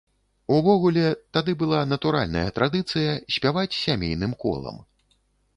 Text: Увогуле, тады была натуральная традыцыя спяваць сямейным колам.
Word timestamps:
Увогуле, 0.59 1.03
тады 1.37 1.51
была 1.59 1.83
натуральная 1.91 2.45
традыцыя 2.57 3.13
спяваць 3.37 3.79
сямейным 3.85 4.31
колам. 4.47 4.83